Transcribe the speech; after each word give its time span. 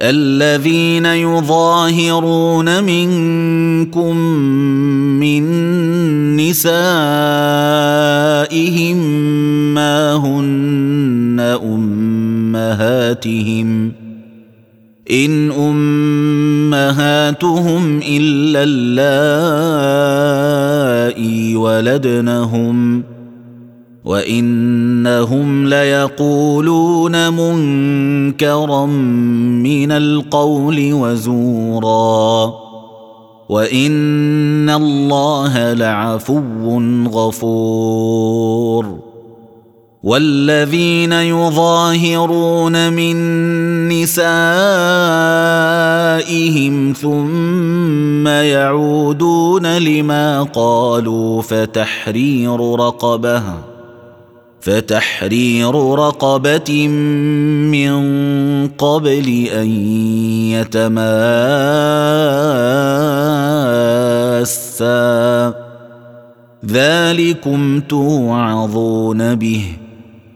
الذين 0.00 1.06
يظاهرون 1.06 2.84
منكم 2.84 4.16
من 5.18 5.46
نسائهم 6.36 6.68
ما 9.74 10.14
هن 10.14 11.58
أمهاتهم. 11.64 13.92
إن 15.10 15.50
أمهاتهم 16.72 18.00
إلا 18.08 18.64
اللائي 18.68 19.96
ولدنهم. 21.56 23.02
وإنهم 24.08 25.68
ليقولون 25.68 27.32
منكرا 27.32 28.86
من 28.86 29.92
القول 29.92 30.92
وزورا. 30.92 32.54
وإن 33.48 34.70
الله 34.70 35.72
لعفو 35.72 36.80
غفور. 37.08 38.98
والذين 40.02 41.12
يظاهرون 41.12 42.92
من 42.92 43.16
نسائهم 43.88 44.22
ثم 46.92 48.28
يعودون 48.28 49.78
لما 49.78 50.42
قالوا 50.42 51.42
فتحرير 51.42 52.74
رقبة. 52.74 53.77
فتحرير 54.68 55.74
رقبة 55.94 56.88
من 57.68 57.98
قبل 58.68 59.48
أن 59.52 59.68
يتماسا. 60.52 61.08
ذلكم 66.66 67.80
توعظون 67.80 69.34
به 69.34 69.64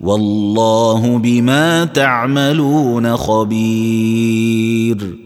والله 0.00 1.18
بما 1.18 1.84
تعملون 1.84 3.16
خبير. 3.16 5.25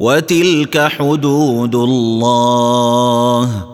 وتلك 0.00 0.78
حدود 0.78 1.74
الله 1.74 3.66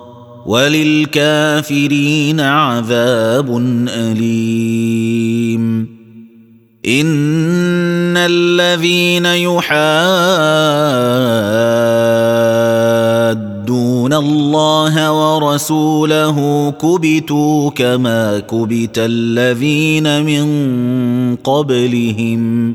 وللكافرين 0.47 2.41
عذاب 2.41 3.57
أليم. 3.89 5.87
إن 6.87 8.17
الذين 8.17 9.27
يحادون 9.27 9.67
الله 14.13 15.13
ورسوله 15.13 16.71
كبتوا 16.71 17.71
كما 17.71 18.39
كبت 18.39 18.99
الذين 18.99 20.25
من 20.25 20.47
قبلهم. 21.37 22.75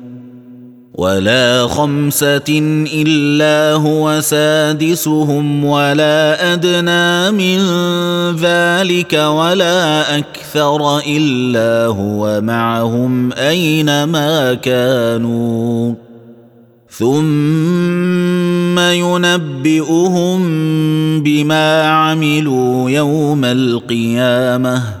ولا 0.95 1.67
خمسة 1.67 2.59
إلا 2.93 3.73
هو 3.73 4.21
سادسهم 4.21 5.65
ولا 5.65 6.53
أدنى 6.53 7.31
من 7.31 7.59
ذلك 8.35 9.13
ولا 9.13 10.17
أكثر 10.17 10.99
إلا 11.07 11.85
هو 11.85 12.41
معهم 12.41 13.33
أينما 13.33 14.53
كانوا. 14.53 15.93
ثم 16.89 18.79
ينبئهم 18.79 20.39
بما 21.23 21.83
عملوا 21.83 22.89
يوم 22.89 23.45
القيامة. 23.45 25.00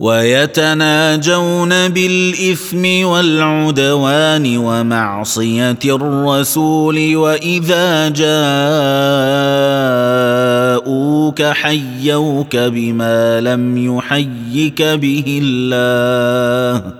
ويتناجون 0.00 1.88
بالإثم 1.88 3.06
والعدوان 3.06 4.56
ومعصية 4.56 5.78
الرسول 5.84 7.16
وإذا 7.16 8.08
جاءوك 10.78 11.42
حيوك 11.42 12.56
بما 12.56 13.40
لم 13.40 13.96
يحيك 13.96 14.82
به 14.82 15.40
الله. 15.42 16.99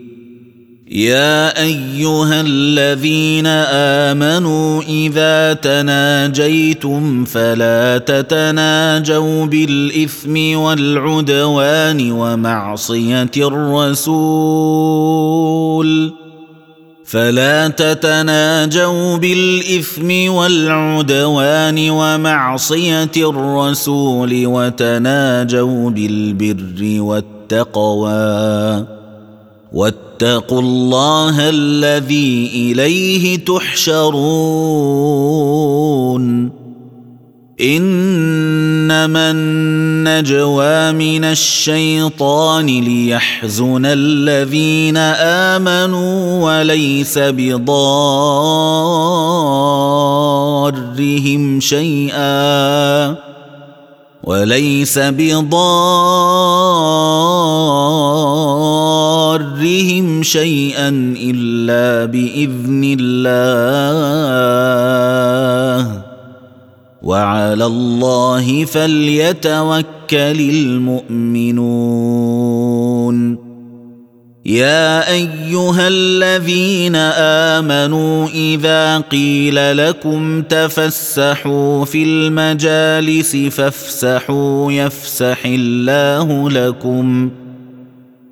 يا 0.91 1.63
أيها 1.63 2.41
الذين 2.41 3.47
آمنوا 3.47 4.81
إذا 4.81 5.53
تناجيتم 5.53 7.25
فلا 7.25 7.97
تتناجوا 7.97 9.45
بالإثم 9.45 10.57
والعدوان 10.57 12.11
ومعصية 12.11 13.31
الرسول. 13.37 14.11
فلا 17.05 17.67
تتناجوا 17.67 19.17
بالإثم 19.17 20.31
والعدوان 20.31 21.89
ومعصية 21.89 23.11
الرسول 23.17 24.45
وتناجوا 24.45 25.89
بالبر 25.89 27.01
والتقوى. 27.01 29.00
واتقوا 29.73 30.61
الله 30.61 31.49
الذي 31.49 32.51
إليه 32.53 33.45
تحشرون. 33.45 34.51
إنما 37.61 39.31
النجوى 39.31 40.91
من 40.91 41.23
الشيطان 41.23 42.65
ليحزن 42.65 43.85
الذين 43.85 44.97
آمنوا 45.57 46.43
وليس 46.43 47.17
بضارهم 47.17 47.79
شيئا. 51.59 53.15
وليس 54.23 54.99
بضارهم 54.99 55.43
شيئا 60.23 60.89
إلا 61.17 62.05
بإذن 62.05 62.97
الله. 62.99 63.91
وعلى 67.01 67.65
الله 67.65 68.65
فليتوكل 68.65 70.39
المؤمنون. 70.49 71.91
يا 74.45 75.11
أيها 75.11 75.87
الذين 75.87 76.95
آمنوا 77.55 78.27
إذا 78.27 78.97
قيل 78.97 79.77
لكم 79.77 80.41
تفسحوا 80.41 81.85
في 81.85 82.03
المجالس 82.03 83.35
فافسحوا 83.35 84.71
يفسح 84.71 85.45
الله 85.45 86.49
لكم 86.49 87.31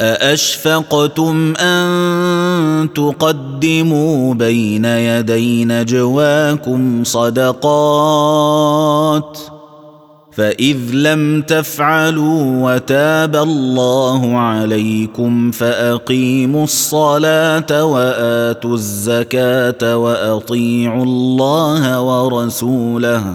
أأشفقتم 0.00 1.54
أن 1.56 2.88
تقدموا 2.94 4.34
بين 4.34 4.84
يدي 4.84 5.64
نجواكم 5.64 7.04
صدقات 7.04 8.48
فإذ 10.32 10.76
لم 10.92 11.42
تفعلوا 11.42 12.74
وتاب 12.74 13.36
الله 13.36 14.38
عليكم 14.38 15.50
فأقيموا 15.50 16.64
الصلاة 16.64 17.84
وآتوا 17.84 18.74
الزكاة 18.74 19.96
وأطيعوا 19.96 21.04
الله 21.04 22.00
ورسوله 22.00 23.34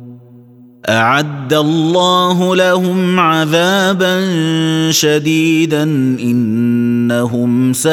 أعد 0.89 1.53
الله 1.53 2.55
لهم 2.55 3.19
عذابا 3.19 4.21
شديدا 4.91 5.83
إنهم 6.19 7.73
ساء 7.73 7.91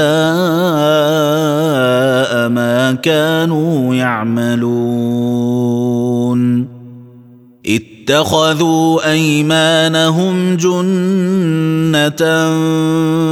ما 2.49 2.99
كانوا 3.03 3.95
يعملون. 3.95 5.59
اتخذوا 7.67 9.11
أيمانهم 9.11 10.57
جنة 10.57 12.23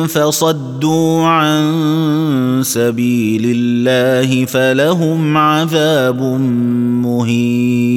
فصدوا 0.06 1.26
عن 1.26 2.60
سبيل 2.62 3.42
الله 3.56 4.44
فلهم 4.44 5.36
عذاب 5.36 6.22
مهين. 7.02 7.96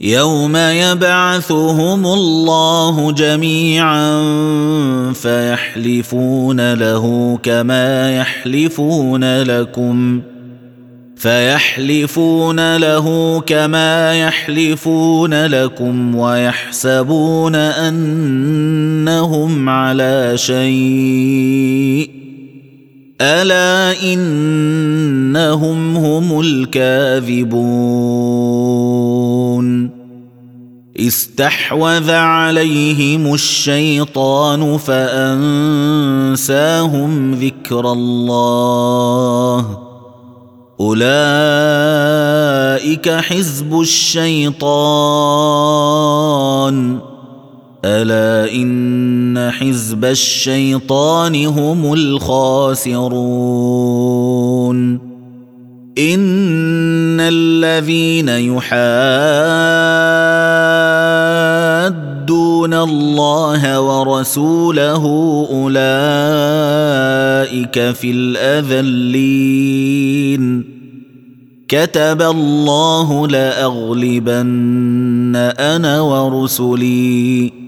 يوم 0.00 0.56
يبعثهم 0.56 2.06
الله 2.06 3.12
جميعا 3.12 4.22
فيحلفون 5.12 6.74
له 6.74 7.38
كما 7.42 8.16
يحلفون 8.16 9.42
لكم 9.42 10.20
فيحلفون 11.16 12.76
له 12.76 13.40
كما 13.46 14.14
يحلفون 14.14 15.46
لكم 15.46 16.14
ويحسبون 16.16 17.54
انهم 17.54 19.18
على 19.68 20.32
شيء 20.36 22.17
ألا 23.20 24.02
إنهم 24.02 25.96
هم 25.96 26.40
الكاذبون. 26.40 27.58
استحوذ 30.96 32.10
عليهم 32.10 33.34
الشيطان 33.34 34.78
فأنساهم 34.78 35.54
ذكر 37.34 37.92
الله. 37.92 39.78
أولئك 40.80 41.08
حزب 43.10 43.80
الشيطان. 43.80 44.68
ألا 47.84 48.52
إن 48.52 49.50
حزب 49.50 50.04
الشيطان 50.04 51.46
هم 51.46 51.92
الخاسرون 51.92 53.08
إن 55.98 57.20
الذين 57.20 58.28
يحادون 58.28 58.68
الله 62.74 63.80
ورسوله 63.80 65.04
أولئك 65.50 65.78
في 67.94 68.10
الأذلين 68.10 69.58
كتب 71.68 72.22
الله 72.22 73.28
لأغلبن 73.28 75.36
أنا 75.58 76.00
ورسلي 76.00 77.67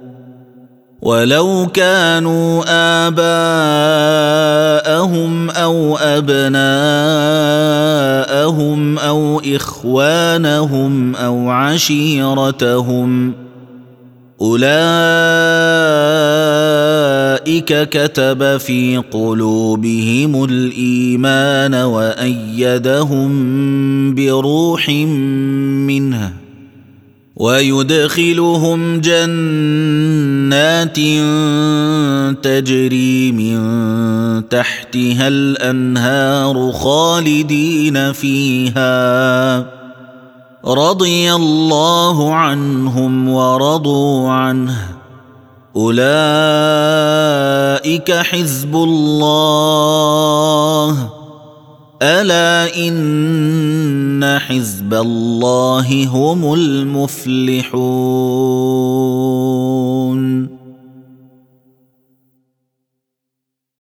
ولو 1.01 1.67
كانوا 1.73 2.63
آباءهم 3.07 3.49
أو 5.49 5.97
أبناءهم 5.97 6.59
أو 8.99 9.41
إخوانهم 9.45 11.15
أو 11.15 11.49
عشيرتهم 11.49 13.33
أولئك 14.41 14.71
كتب 17.89 18.57
في 18.57 19.03
قلوبهم 19.11 20.43
الإيمان 20.43 21.75
وأيدهم 21.75 23.31
بروح 24.15 24.89
منه 24.89 26.33
ويدخلهم 27.41 29.01
جنات 29.01 30.97
تجري 32.43 33.31
من 33.31 33.59
تحتها 34.49 35.27
الأنهار 35.27 36.71
خالدين 36.71 38.13
فيها. 38.13 39.57
رضي 40.65 41.33
الله 41.33 42.35
عنهم 42.35 43.29
ورضوا 43.29 44.29
عنه. 44.29 44.77
أولئك 45.75 46.11
حزب 48.11 48.75
الله. 48.75 50.11
ألا 52.01 52.75
إن 52.87 54.39
حزب 54.39 54.93
الله 54.93 56.07
هم 56.07 56.53
المفلحون 56.53 57.71